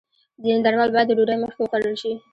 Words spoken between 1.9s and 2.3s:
شي.